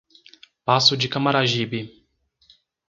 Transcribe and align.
Passo 0.65 0.97
de 0.97 1.07
Camaragibe 1.07 2.03